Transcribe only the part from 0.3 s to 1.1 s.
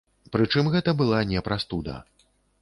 Прычым, гэта